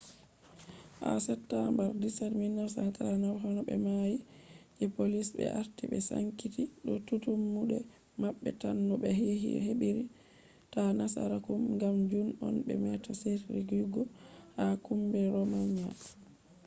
[1.01, 2.33] ha september 17
[2.77, 4.13] 1939,honobe mai
[4.79, 6.63] je polish be arti be sankiti
[7.23, 7.79] tum mu de
[8.21, 9.09] mabbe tan no be
[9.67, 9.97] hebir
[10.73, 11.51] ta nasaraku
[11.81, 14.01] gam jun on be meta shiriyugo
[14.57, 15.95] ha kumbi romanian